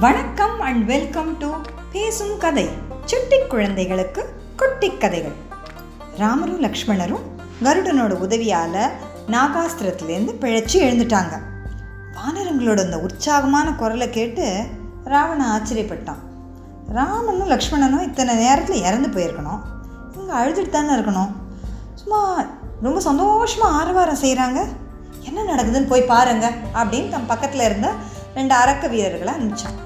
[0.00, 1.50] வணக்கம் and welcome to
[1.92, 2.68] பேசும் கதை
[3.04, 5.36] சுட்டி குழந்தைகளுக்கு குட்டி கதைகள்.
[6.18, 7.22] ராமரும் லக்ஷ்மணரும்
[7.62, 8.90] கருடனோட உதவியால்
[9.26, 11.40] நாகாஸ்திரத்துலேருந்து பிழைச்சி எழுந்துட்டாங்க.
[12.16, 14.64] வானரங்களோட அந்த உற்சாகமான குரலை கேட்டு
[15.04, 16.20] ராவணன் ஆச்சரியப்பட்டான்.
[16.92, 19.62] ராமனும் லக்ஷ்மணனும் இத்தனை நேரத்தில் இறந்து போயிருக்கணும்.
[20.14, 21.32] இவங்க அழுதுட்டு தானே இருக்கணும்.
[21.94, 22.44] சும்மா
[22.82, 24.62] ரொம்ப சந்தோஷமாக ஆரவாரம் செய்கிறாங்க
[25.20, 27.90] என்ன நடக்குதுன்னு போய் பாருங்க அப்படின்னு தம் பக்கத்தில் இருந்த
[28.34, 29.84] ரெண்டு அரக்க வீரர்களை அனுப்பிச்சான்.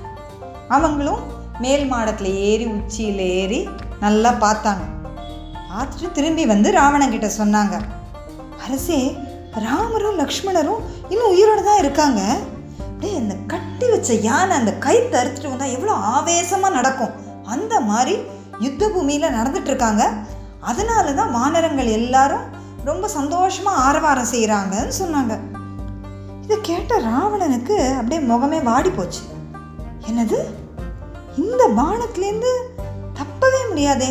[0.77, 1.23] அவங்களும்
[1.65, 3.61] மேல் மாடத்தில் ஏறி உச்சியில் ஏறி
[4.05, 4.85] நல்லா பார்த்தாங்க.
[5.71, 7.75] பார்த்துட்டு திரும்பி வந்து ராவணன் கிட்ட சொன்னாங்க
[8.65, 9.01] அரசே
[9.67, 12.21] ராமரும் லக்ஷ்மணரும் இன்னும் உயிரோடு தான் இருக்காங்க.
[12.89, 17.15] அப்படியே இந்த கட்டி வச்ச யானை அந்த கை தறுத்துட்டு வந்தால் எவ்வளோ ஆவேசமாக நடக்கும்.
[17.55, 18.15] அந்த மாதிரி
[18.65, 20.05] யுத்த பூமியில் நடந்துட்டுருக்காங்க
[20.71, 22.47] அதனால தான் வானரங்கள் எல்லாரும்
[22.89, 25.35] ரொம்ப சந்தோஷமாக ஆரவாரம் செய்கிறாங்கன்னு சொன்னாங்க.
[26.45, 29.23] இதை கேட்ட ராவணனுக்கு அப்படியே முகமே வாடி போச்சு.
[30.11, 30.39] என்னது?
[31.43, 32.53] இந்த பானத்துலேருந்து
[33.19, 34.11] தப்பவே முடியாதே.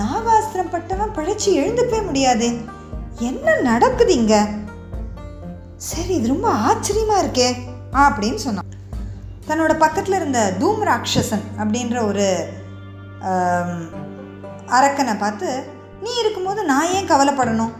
[0.00, 2.50] நாகாஸ்திரம் பட்டவன் பிழைச்சி எழுந்துக்கவே முடியாதே.
[3.28, 4.34] என்ன நடக்குது இங்க
[5.88, 7.48] சரி இது ரொம்ப ஆச்சரியமா இருக்கே
[8.04, 8.70] அப்படின்னு சொன்னான்.
[9.48, 12.26] தன்னோட பக்கத்தில் இருந்த தூம் ராட்சசன் அப்படின்ற ஒரு
[14.76, 15.48] அரக்கனை பார்த்து
[16.04, 17.74] நீ இருக்கும்போது நான் ஏன் கவலைப்படணும்?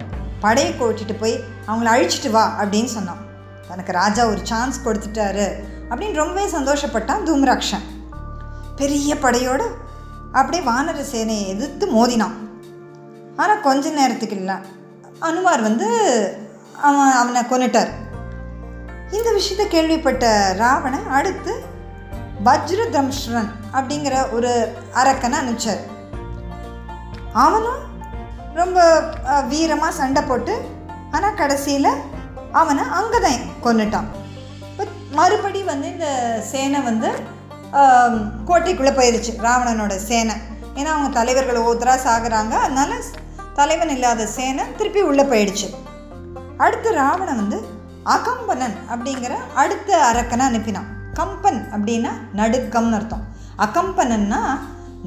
[0.45, 1.37] படையை கொட்டிட்டு போய்
[1.69, 3.23] அவங்கள அழிச்சிட்டு வா அப்படின்னு சொன்னான்.
[3.69, 5.47] தனக்கு ராஜா ஒரு சான்ஸ் கொடுத்துட்டாரு.
[5.91, 7.85] அப்படின்னு ரொம்பவே சந்தோஷப்பட்டான் தூம்ராக்ஷன்.
[8.81, 9.67] பெரிய படையோடு
[10.39, 12.37] அப்படியே வானர சேனையை எதிர்த்து மோதினான்.
[13.43, 14.57] ஆனால் கொஞ்ச நேரத்துக்கு இல்லை.
[15.29, 15.89] அனுமார் வந்து
[16.89, 17.93] அவன் அவனை கொன்னுட்டார்.
[19.17, 20.25] இந்த விஷயத்தை கேள்விப்பட்ட
[20.63, 21.53] ராவணன் அடுத்து
[22.47, 24.51] வஜ்ரதம்ஷ்ரன் அப்படிங்கிற ஒரு
[25.01, 25.83] அரக்கனை அனுப்பிச்சார்.
[27.45, 27.81] அவனும்
[28.61, 28.81] ரொம்ப
[29.53, 30.55] வீரமாக சண்டை போட்டு
[31.17, 31.91] ஆனால் கடைசியில்
[32.61, 34.09] அவனை அங்கே தான் கொண்டுட்டான்
[35.19, 36.09] மறுபடி வந்து இந்த
[36.51, 37.09] சேனை வந்து
[38.49, 40.35] கோட்டைக்குள்ளே போயிடுச்சு ராவணனோட சேனை.
[40.79, 42.55] ஏன்னா அவங்க தலைவர்கள் ஒவ்வொருத்தராக சாகுறாங்க.
[42.65, 43.05] அதனால்
[43.59, 45.69] தலைவன் இல்லாத சேனை திருப்பி உள்ளே போயிடுச்சு.
[46.65, 47.59] அடுத்து ராவணன் வந்து
[48.15, 50.89] அகம்பனன் அப்படிங்கிற அடுத்த அரக்கனை அனுப்பினான்.
[51.19, 53.25] கம்பன் அப்படின்னா நடுக்கம்னு அர்த்தம்.
[53.67, 54.43] அகம்பனன்னா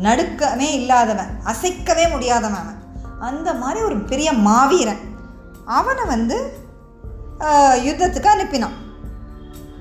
[0.07, 2.81] நடுக்கமே இல்லாதவன் அசைக்கவே முடியாதவன் அவன்.
[3.29, 5.03] அந்த மாதிரி ஒரு பெரிய மாவீரன்.
[5.79, 6.37] அவனை வந்து
[7.87, 8.77] யுத்தத்துக்கு அனுப்பினான்.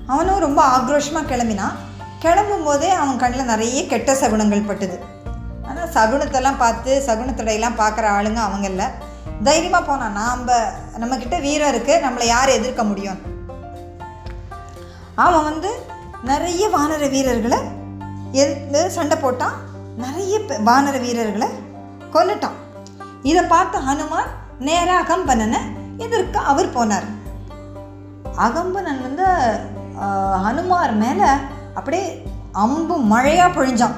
[0.07, 1.71] அவனும் ரொம்ப ஆக்ரோஷமாக கிளம்பினான்
[2.19, 4.99] கிளம்பும் போதே அவன் கண்ணில் நிறைய கெட்ட சகுனங்கள் பட்டுது.
[5.67, 8.85] ஆனால் சகுனத்தெல்லாம் பார்த்து சகுனத்தடையெல்லாம் பார்க்குற ஆளுங்க அவங்க இல்லை.
[9.43, 10.47] தைரியமாக போனான் நாம்
[10.99, 13.19] நம்மக்கிட்ட வீரம் இருக்குது நம்மளை யார் எதிர்க்க முடியும்?
[15.15, 15.81] அவன் வந்து
[16.23, 17.57] நிறைய வானர வீரர்களை
[18.31, 19.53] எதிர்த்து சண்டை போட்டான்.
[19.97, 21.47] நிறைய பே- வானர வீரர்களை
[22.13, 22.85] கொன்னுட்டான்.
[23.23, 24.27] இதை பார்த்த ஹனுமான்
[24.59, 25.57] நேராக அகம்பனனை
[25.97, 27.05] எதிர்க்க அவர் போனார்.
[28.37, 29.25] அகம்பனன் வந்து
[30.45, 31.29] ஹனுமார் மேலே
[31.77, 32.05] அப்படியே
[32.63, 33.95] அம்பு மழையாக பொழிஞ்சான்.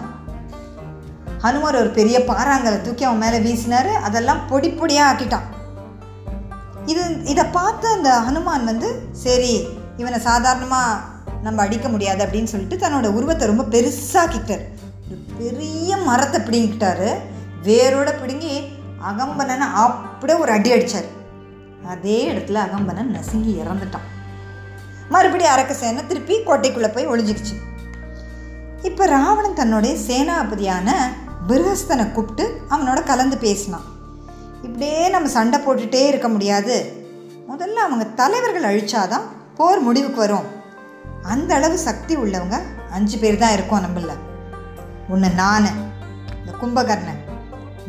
[1.44, 3.92] ஹனுமார் ஒரு பெரிய பாறாங்கலை தூக்கி அவன் மேலே வீசினாரு.
[4.08, 5.46] அதெல்லாம் பொடி பொடியாக ஆக்கிட்டான்.
[6.92, 8.90] இது இதை பார்த்து அந்த ஹனுமான் வந்து
[9.26, 9.54] சரி
[10.02, 11.00] இவனை சாதாரணமாக
[11.46, 14.66] நம்ம அடிக்க முடியாது அப்படின்னு சொல்லிட்டு தன்னோட உருவத்தை ரொம்ப பெருசாக்கிட்டார்
[15.08, 17.10] ஒரு பெரிய மரத்தை பிடிங்கிக்கிட்டாரு.
[17.68, 18.56] வேரோட பிடுங்கி
[19.10, 21.10] அகம்பனனை அப்படியே ஒரு அடி அடித்தார்
[21.94, 24.08] அதே இடத்துல அகம்பனன் நசுங்கி இறந்துட்டான்.
[25.10, 27.56] மறுபடியும் அரக்க சேனை திருப்பி கோட்டைக்குள்ளே போய் ஒளிஞ்சிக்கிச்சு
[28.82, 30.90] இப்போ ராவணன் தன்னுடைய சேனாபதியான
[31.48, 33.88] பிருகஸ்தனை கூப்பிட்டு அவனோட கலந்து பேசினான்.
[34.62, 36.76] இப்படியே நம்ம சண்டை போட்டுகிட்டே இருக்க முடியாது.
[37.50, 39.26] முதல்ல அவங்க தலைவர்கள் அழிச்சாதான்
[39.56, 40.48] போர் முடிவுக்கு வரும்.
[41.22, 42.58] அந்த அளவு சக்தி உள்ளவங்க
[42.92, 44.12] அஞ்சு பேர் தான் இருக்கோம் நம்மள.
[45.10, 45.70] ஒன்று நான்
[46.40, 47.22] இந்த கும்பகர்ணன்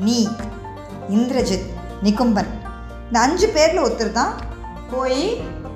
[0.06, 0.28] நீ
[1.10, 1.68] இந்திரஜித்
[2.02, 2.50] நிகும்பன்.
[3.06, 4.34] இந்த அஞ்சு பேரில் ஒருத்தர் தான்
[4.90, 5.24] போய்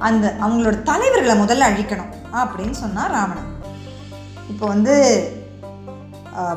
[0.04, 3.50] அந்த அவங்களோட தலைவர்களை முதல்ல அழிக்கணும் அப்படின்னு சொன்னான் ராவணன்.
[4.48, 4.94] இப்போ வந்து
[6.36, 6.56] ஆஹ்,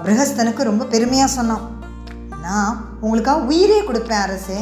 [0.63, 1.65] ரொம்ப பெருமையாக சொன்னான்.
[2.41, 4.59] நான் உங்களுக்காக உயிரே கொடுப்பேன் அரசே.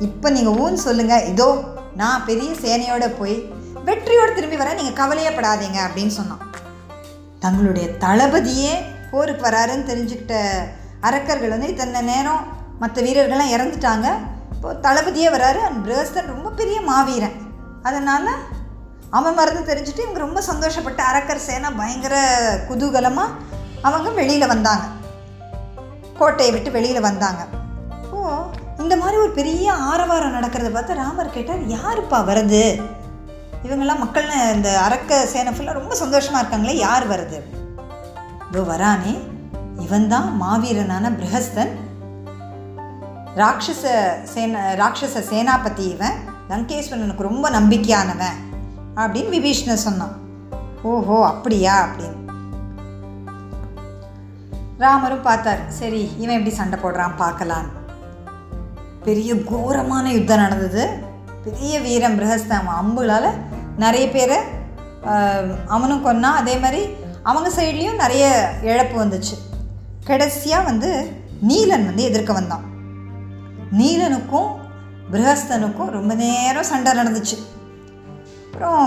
[0.00, 1.48] இப்போ நீங்கள் ஊன்னு சொல்லுங்கள் இதோ
[1.94, 3.36] நான் பெரிய சேனையோடு போய்
[3.84, 6.42] வெற்றியோடு திரும்பி வரேன் நீங்கள் கவலையப்படாதீங்க அப்படின்னு சொன்னான்.
[7.40, 8.74] தங்களுடைய தளபதியே
[9.10, 10.36] போருக்கு வராருன்னு தெரிஞ்சுக்கிட்ட
[11.00, 12.42] அரக்கர்கள் வந்து இத்தனை நேரம்
[12.78, 14.06] மற்ற வீரர்கள்லாம் இறந்துட்டாங்க.
[14.52, 15.58] இப்போ தளபதியே வராரு.
[15.58, 17.36] அண்ட் பிரகஸ்தன் ரொம்ப பெரிய மாவீரன்.
[17.88, 18.30] அதனால்
[19.18, 22.14] அவன் மருந்து தெரிஞ்சுட்டு இவங்க ரொம்ப சந்தோஷப்பட்ட அரக்கர் சேனா பயங்கர
[22.68, 23.36] குதூகலமாக
[23.88, 24.84] அவங்க வெளியில் வந்தாங்க.
[26.18, 27.42] கோட்டையை விட்டு வெளியில் வந்தாங்க.
[28.14, 28.18] ஓ
[28.82, 32.64] இந்த மாதிரி ஒரு பெரிய ஆரவாரம் நடக்கிறத பார்த்து ராமர் கேட்டார் யாருப்பா வருது
[33.66, 37.38] இவங்கெல்லாம் மக்கள் இந்த அரக்க சேனை ஃபுல்லாக ரொம்ப சந்தோஷமாக இருக்காங்களே யார் வருது
[38.48, 39.14] இதோ வரானே
[39.84, 41.72] இவன் தான் மாவீரனான பிரகஸ்தன்.
[43.40, 43.84] ராட்சச
[44.34, 46.18] சேன ராட்சச சேனாபதி இவன்.
[46.48, 48.40] லங்கேஸ்வரனுக்கு ரொம்ப நம்பிக்கையானவன்
[48.96, 50.16] அப்படின்னு விபீஷ்ணர் சொன்னான்.
[50.82, 51.74] ஓஹோ அப்படியா?
[51.84, 52.20] அப்படின்னு.
[54.78, 55.62] ராமரும் பார்த்தார்.
[55.68, 57.72] சரி இவன் எப்படி சண்டை போடுறான் பார்க்கலான்னு.
[59.04, 60.84] பெரிய கோரமான யுத்தம் நடந்தது.
[61.44, 63.30] பெரிய வீரம் பிரகஸ்தன் அவன் அம்புகளால்
[63.76, 64.38] நிறைய பேரை
[65.66, 66.82] அவனும் கொன்னான் அதே மாதிரி
[67.22, 68.24] அவங்க சைட்லேயும் நிறைய
[68.62, 69.36] இழப்பு வந்துச்சு.
[70.04, 70.90] கடைசியாக வந்து
[71.48, 72.64] நீலன் வந்து எதிர்க்க வந்தான்.
[73.78, 74.50] நீலனுக்கும்
[75.14, 77.36] கிரகஸ்தனுக்கும் ரொம்ப நேரம் சண்டை நடந்துச்சு.
[78.44, 78.86] அப்புறம்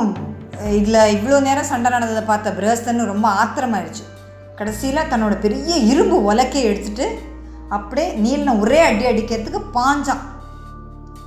[0.78, 4.06] இதில் இவ்வளோ நேரம் சண்டை நடந்ததை பார்த்த பிரகஸ்தன் ரொம்ப ஆத்திரமாயிடுச்சு.
[4.60, 7.08] கடைசியில் தன்னோட பெரிய இரும்பு உலக்கையை எடுத்துட்டு
[7.76, 10.24] அப்படியே நீலனை ஒரே அடி அடிக்கிறதுக்கு பாஞ்சான்.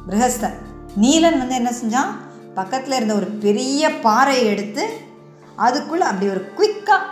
[0.08, 0.56] கிரகஸ்தன்.
[1.02, 2.12] நீலன் வந்து என்ன செஞ்சான்?
[2.58, 4.85] பக்கத்தில் இருந்த ஒரு பெரிய பாறையை எடுத்து
[5.67, 7.08] அதுக்குள்ளே அப்படி ஒரு குயிக்காக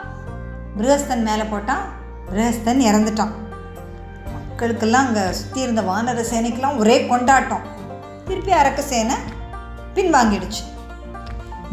[0.78, 1.84] கிரகஸ்தன் மேலே போட்டான்.
[2.30, 3.34] கிரகஸ்தன் இறந்துட்டான்.
[4.36, 7.64] மக்களுக்கெல்லாம் அங்கே சுற்றி இருந்த வானர சேனைக்கெல்லாம் ஒரே கொண்டாட்டம்.
[8.28, 9.16] திருப்பி அரக்க சேனை
[9.94, 10.62] பின்வாங்கிடுச்சு.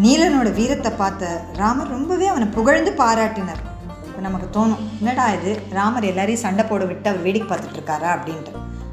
[0.04, 3.62] நீலனோட வீரத்தை பார்த்த ராமர் ரொம்பவே அவனை புகழ்ந்து பாராட்டினார்.
[4.08, 5.62] இப்போ நமக்கு தோணும் என்னடா இது?
[5.72, 8.10] ராமர் எல்லாரையும் சண்டை போட விட்டு அவர் வேடிக்கை பார்த்துட்டு இருக்காரா?
[8.16, 8.52] அப்படின்ட்டு.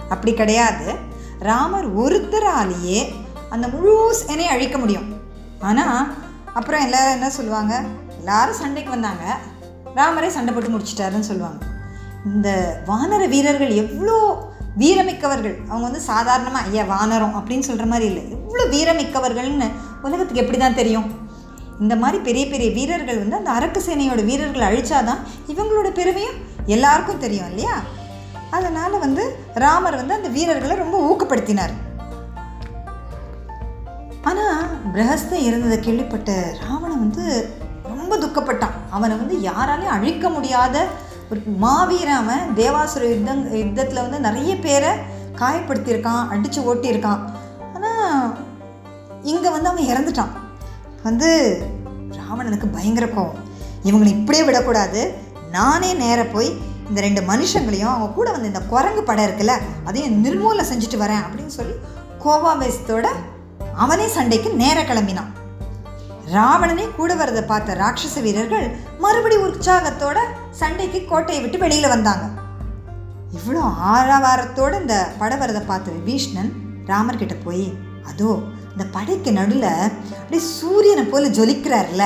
[0.08, 0.94] அப்படி கிடையாது.
[1.38, 3.12] ராமர் ஒருத்தராலேயே
[3.50, 5.08] அந்த முழு சேனையை அழிக்க முடியும்.
[5.60, 6.14] ஆனால்
[6.54, 7.74] அப்புறம் எல்லாரும் என்ன சொல்லுவாங்க?
[8.18, 9.24] எல்லாரும் சண்டைக்கு வந்தாங்க.
[9.94, 11.60] ராமரே சண்டை போட்டு முடிச்சிட்டாருன்னு சொல்லுவாங்க.
[12.24, 12.48] இந்த
[12.86, 14.16] வானர வீரர்கள் எவ்வளோ
[14.80, 15.56] வீரமிக்கவர்கள்.
[15.68, 18.22] அவங்க வந்து சாதாரணமாக ஐயா வானரம் அப்படின்னு சொல்கிற மாதிரி இல்லை.
[18.36, 19.68] எவ்வளோ வீரமிக்கவர்கள்னு
[20.06, 21.08] உலகத்துக்கு எப்படி தான் தெரியும்?
[21.82, 25.22] இந்த மாதிரி பெரிய பெரிய வீரர்கள் வந்து அந்த அரக்கு சேனையோட வீரர்கள் அழிச்சாதான்
[25.52, 26.38] இவங்களோட பெருமையும்
[26.74, 27.76] எல்லாருக்கும் தெரியும் இல்லையா?
[28.56, 29.22] அதனால் வந்து
[29.64, 31.74] ராமர் வந்து அந்த வீரர்களை ரொம்ப ஊக்கப்படுத்தினார்.
[34.30, 34.58] ஆனால்
[34.94, 36.32] பிரகஸ்தன் இருந்ததை கேள்விப்பட்ட
[36.64, 37.24] ராவணன் வந்து
[37.92, 38.76] ரொம்ப துக்கப்பட்டான்.
[38.96, 40.76] அவனை வந்து யாராலையும் அழிக்க முடியாத
[41.30, 44.90] ஒரு மாவீரன் தேவாசுர யுத்தம் யுத்தத்தில் வந்து நிறைய பேரை
[45.40, 47.22] காயப்படுத்தியிருக்கான் அடித்து ஓட்டியிருக்கான்.
[47.74, 48.38] ஆனால்
[49.22, 50.32] இங்கே வந்து அவன் இறந்துட்டான்.
[51.02, 51.30] வந்து
[52.18, 53.40] ராவணனுக்கு பயங்கர கோவம்.
[53.84, 55.00] இவங்களை இப்படியே விடக்கூடாது.
[55.50, 56.50] நானே நேர போய்
[56.88, 59.54] இந்த ரெண்டு மனுஷங்களையும் அவங்க கூட வந்து இந்த குரங்கு படம் இருக்குல்ல
[59.84, 61.74] அதையும் நிர்மூலம் செஞ்சுட்டு வரேன் அப்படின்னு சொல்லி
[62.24, 63.06] கோவாவேசத்தோட
[63.74, 65.30] அவனே சண்டைக்கு நேர கிளம்பினான்.
[66.34, 68.66] ராவணனே கூட வரதை பார்த்த ராட்சச வீரர்கள்
[69.00, 70.18] மறுபடி உற்சாகத்தோட
[70.50, 72.24] சண்டைக்கு கோட்டையை விட்டு வெளியில் வந்தாங்க.
[73.32, 73.62] இவ்வளோ
[73.92, 76.50] ஆரவாரத்தோடு இந்த படவரதை பார்த்த விபீஷ்ணன்
[76.86, 77.66] ராமர்கிட்ட போய்
[78.04, 78.30] அதோ
[78.72, 82.04] இந்த படைக்கு நடுவில் அப்படியே சூரியனை போல ஜொலிக்கிறார்ல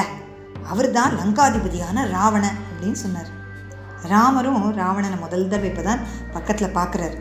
[0.69, 3.31] அவர் தான் லங்காதிபதியான ராவணன் அப்படின்னு சொன்னார்.
[4.09, 6.03] ராமரும் ராவணனை முதல் தடவை இப்போ தான்
[6.33, 7.17] பக்கத்தில் பார்க்குறாரு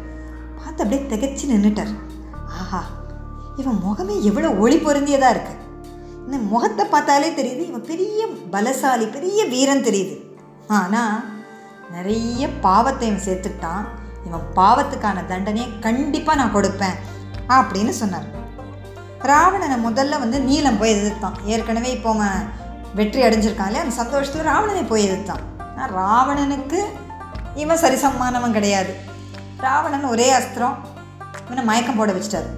[0.57, 1.93] பார்த்து அப்படியே திகச்சு நின்றுட்டார்
[2.59, 2.81] ஆஹா
[3.57, 5.61] இவன் முகமே எவ்வளோ ஒளி பொருந்தியதாக இருக்குது
[6.25, 8.21] இந்த முகத்தை பார்த்தாலே தெரியுது இவன் பெரிய
[8.53, 10.15] பலசாலி பெரிய வீரன் தெரியுது.
[10.77, 11.17] ஆனால்
[11.95, 13.85] நிறைய பாவத்தை இவன் சேர்த்துட்டான்
[14.27, 16.97] இவன் பாவத்துக்கான தண்டனையை கண்டிப்பாக நான் கொடுப்பேன்
[17.57, 18.27] அப்படின்னு சொன்னார்.
[19.31, 21.37] ராவணனை முதல்ல வந்து நீலம் போய் எதிர்த்தான்.
[21.53, 22.41] ஏற்கனவே இப்போ அவன்
[22.97, 23.85] வெற்றி அடைஞ்சிருக்கான் இல்லையா?
[23.85, 25.43] அந்த சந்தோஷத்தில் ராவணனை போய் எதிர்த்தான்.
[25.69, 26.81] ஆனால் ராவணனுக்கு
[27.63, 28.93] இவன் சரிசமானவன் கிடையாது.
[29.65, 30.77] ராவணன் ஒரே அஸ்திரம்
[31.47, 32.49] இவனை மயக்கம் போட வச்சிட்டாரு.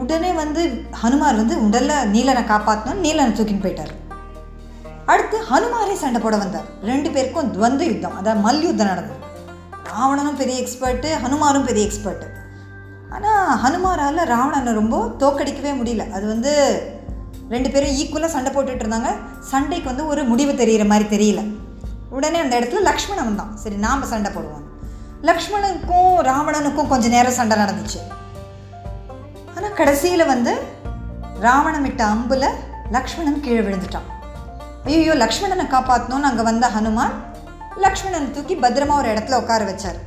[0.00, 0.62] உடனே வந்து
[1.02, 3.92] ஹனுமார் வந்து உடலில் நீலனை காப்பாற்றணும் நீலனை தூக்கின்னு போயிட்டார்.
[5.12, 6.66] அடுத்து ஹனுமாரே சண்டை போட வந்தார்.
[6.90, 9.20] ரெண்டு பேருக்கும் துவந்த யுத்தம் அதாவது மல்யுத்தம் நடந்தது.
[9.90, 12.32] ராவணனும் பெரிய எக்ஸ்பர்ட்டு ஹனுமாரும் பெரிய எக்ஸ்பர்ட்டு
[13.16, 16.04] ஆனால் ஹனுமாரால் ராவணனை ரொம்ப தோக்கடிக்கவே முடியல.
[16.16, 16.52] அது வந்து
[17.54, 19.10] ரெண்டு பேரும் ஈக்குவலாக சண்டை போட்டுட்டு இருந்தாங்க.
[19.52, 21.42] சண்டைக்கு வந்து ஒரு முடிவு தெரிகிற மாதிரி தெரியல.
[22.16, 24.64] உடனே அந்த இடத்துல லக்ஷ்மணன் தான் சரி நாம் சண்டை போடுவோம்.
[25.28, 28.00] லக்ஷ்மணனுக்கும் ராவணனுக்கும் கொஞ்சம் நேரம் சண்டை நடந்துச்சு.
[29.78, 30.52] கடைசியில் வந்து
[31.44, 32.46] ராவணம் விட்ட அம்பில்
[32.94, 34.08] லக்ஷ்மணன் கீழே விழுந்துட்டான்.
[34.90, 37.14] ஐயோ லக்ஷ்மணனை காப்பாற்றணும்னு அங்கே வந்த ஹனுமான்
[37.84, 39.98] லக்ஷ்மணனை தூக்கி பத்திரமா ஒரு இடத்துல உட்கார வச்சார்.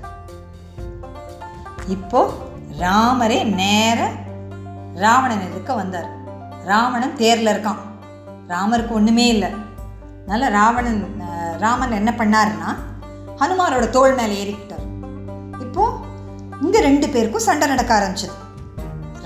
[1.96, 2.22] இப்போ
[2.84, 4.00] ராமரே நேர
[5.04, 6.10] ராவணன் எதுக்க வந்தார்.
[6.72, 7.82] ராவணன் தேரில் இருக்கான்.
[8.54, 9.50] ராமருக்கு ஒன்றுமே இல்லை.
[10.24, 11.02] அதனால் ராவணன்
[11.64, 12.70] ராமன் என்ன பண்ணாருன்னா
[13.42, 14.86] ஹனுமாரோட தோள் மேலே ஏறிக்கிட்டார்.
[15.66, 15.84] இப்போ
[16.66, 18.36] இங்கே ரெண்டு பேருக்கும் சண்டை நடக்க ஆரம்பிச்சது.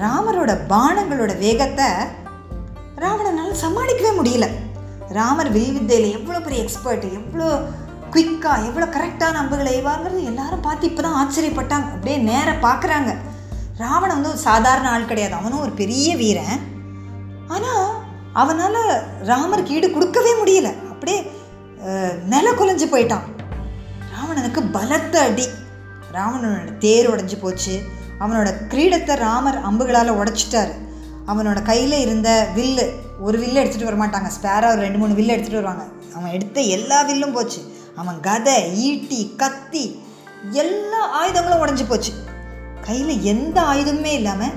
[0.03, 1.87] ராமரோட பானங்களோட வேகத்தை
[3.03, 4.45] ராவணனால் சமாளிக்கவே முடியல.
[5.17, 7.47] ராமர் வில்வித்தையில் எவ்வளோ பெரிய எக்ஸ்பர்ட் எவ்வளோ
[8.13, 11.87] குயிக்காக எவ்வளோ கரெக்டான அம்புகளை எய்வாங்கிறது எல்லாரும் பார்த்து இப்போ தான் ஆச்சரியப்பட்டாங்க.
[11.95, 13.11] அப்படியே நேராக பார்க்குறாங்க.
[13.81, 15.35] ராவணன் வந்து ஒரு சாதாரண ஆள் கிடையாது.
[15.39, 16.59] அவனும் ஒரு பெரிய வீரன்.
[17.55, 17.87] ஆனால்
[18.41, 18.81] அவனால்
[19.29, 20.69] ராமருக்கு ஈடு கொடுக்கவே முடியல.
[20.91, 21.19] அப்படியே
[22.33, 23.25] நில குலைஞ்சு போயிட்டான்.
[24.13, 25.47] ராவணனுக்கு பலத்த அடி.
[26.17, 27.75] ராவணனோட தேர் உடஞ்சி போச்சு.
[28.21, 30.73] அவனோட கிரீடத்தை ராமர் அம்புகளால் உடைச்சிட்டாரு.
[31.31, 32.85] அவனோட கையில் இருந்த வில்லு
[33.25, 35.85] ஒரு வில்லு எடுத்துகிட்டு வரமாட்டாங்க ஸ்பேராக ஒரு ரெண்டு மூணு வில்லு எடுத்துகிட்டு வருவாங்க.
[36.17, 37.61] அவன் எடுத்த எல்லா வில்லும் போச்சு.
[38.01, 38.55] அவன் கதை
[38.87, 39.85] ஈட்டி கத்தி
[40.63, 42.13] எல்லா ஆயுதங்களும் உடஞ்சி போச்சு.
[42.87, 44.55] கையில் எந்த ஆயுதமுமே இல்லாமல்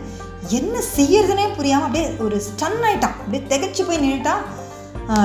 [0.59, 3.17] என்ன செய்யறதுனே புரியாமல் அப்படியே ஒரு ஸ்டன் ஆயிட்டான்.
[3.21, 4.43] அப்படியே திகச்சு போய் நின்றுட்டான்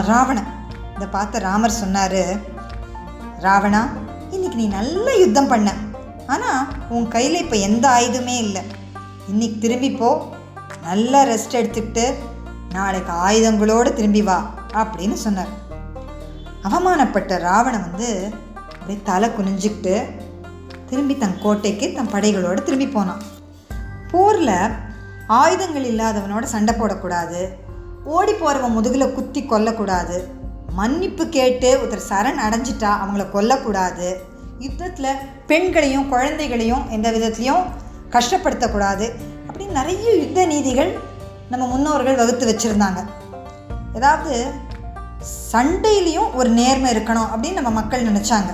[0.09, 0.49] ராவணன்.
[0.95, 2.21] இதை பார்த்த ராமர் சொன்னார்
[3.45, 3.81] ராவணா
[4.35, 5.69] இன்னைக்கு நீ நல்ல யுத்தம் பண்ண.
[6.27, 8.61] ஆனால் உன் கையில் இப்போ எந்த ஆயுதமே இல்லை.
[9.27, 10.25] இன்னைக்கு திரும்பி போ.
[10.83, 12.13] நல்லா ரெஸ்ட் எடுத்துக்கிட்டு
[12.69, 15.51] நாளைக்கு ஆயுதங்களோடு திரும்பி வா அப்படின்னு சொன்னார்.
[16.63, 18.33] அவமானப்பட்ட ராவணன் வந்து
[18.73, 19.95] அப்படியே தலை குனிஞ்சிக்கிட்டு
[20.89, 23.21] திரும்பி தன் கோட்டைக்கு தன் படைகளோடு திரும்பி போனான்.
[24.11, 24.55] போரில்
[25.27, 27.41] ஆயுதங்கள் இல்லாதவனோட சண்டை போடக்கூடாது.
[28.05, 30.17] ஓடி போகிறவன் முதுகில் குத்தி கொல்லக்கூடாது.
[30.73, 34.09] மன்னிப்பு கேட்டு ஒருத்தர் சரண் அடைஞ்சிட்டா அவங்கள கொல்லக்கூடாது.
[34.63, 37.63] யுத்தத்தில் பெண்களையும் குழந்தைகளையும் எந்த விதத்துலேயும்
[38.15, 39.05] கஷ்டப்படுத்தக்கூடாது
[39.47, 40.91] அப்படின்னு நிறைய யுத்த நீதிகள்
[41.49, 42.99] நம்ம முன்னோர்கள் வகுத்து வச்சுருந்தாங்க.
[43.95, 44.33] ஏதாவது
[45.53, 48.51] சண்டையிலையும் ஒரு நேர்மை இருக்கணும் அப்படின்னு நம்ம மக்கள் நினச்சாங்க.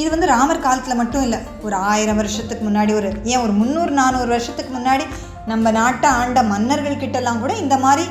[0.00, 4.26] இது வந்து ராமர் காலத்தில் மட்டும் இல்லை ஒரு ஆயிரம் வருஷத்துக்கு முன்னாடி ஒரு ஏன் ஒரு முந்நூறு நானூறு
[4.26, 5.04] வருஷத்துக்கு முன்னாடி
[5.46, 8.04] நம்ம நாட்டை ஆண்ட மன்னர்கள் கிட்டலாம் கூட இந்த மாதிரி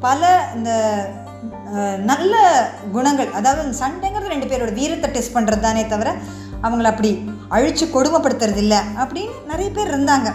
[0.00, 0.22] பல
[0.54, 0.70] இந்த
[2.10, 2.34] நல்ல
[2.94, 6.08] குணங்கள் அதாவது சண்டைங்கிறது ரெண்டு பேரோட வீரத்தை டெஸ்ட் பண்ணுறது தானே தவிர
[6.66, 7.10] அவங்கள அப்படி
[7.56, 10.28] அழித்து கொடுமைப்படுத்துறது இல்லை அப்படின்னு நிறைய பேர் இருந்தாங்க.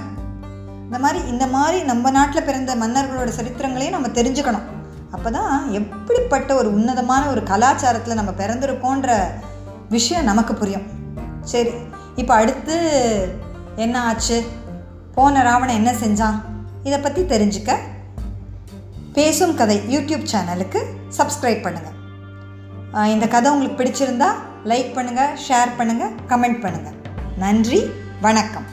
[0.87, 4.67] இந்த மாதிரி இந்த மாதிரி நம்ம நாட்டில் பிறந்த மன்னர்களோட சரித்திரங்களையும் நம்ம தெரிஞ்சுக்கணும்.
[5.15, 9.17] அப்போ தான் எப்படிப்பட்ட ஒரு உன்னதமான ஒரு கலாச்சாரத்தில் நம்ம பிறந்திருக்கோன்ற
[9.95, 10.87] விஷயம் நமக்கு புரியும்.
[11.51, 11.73] சரி
[12.21, 12.75] இப்போ அடுத்து
[13.85, 14.37] என்ன ஆச்சு?
[15.15, 16.37] போன ராவணன் என்ன செஞ்சான்?
[16.87, 17.71] இதை பற்றி தெரிஞ்சுக்க.
[19.17, 20.81] பேசும் கதை யூடியூப் சேனலுக்கு
[21.17, 21.95] சப்ஸ்கிரைப் பண்ணுங்கள்
[23.13, 24.29] இந்த கதை உங்களுக்கு பிடிச்சிருந்தா
[24.71, 26.97] லைக் பண்ணுங்கள் ஷேர் பண்ணுங்கள் கமெண்ட் பண்ணுங்கள்
[27.43, 27.79] நன்றி
[28.25, 28.67] வணக்கம்.